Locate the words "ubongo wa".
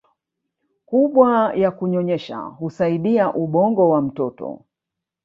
3.33-4.01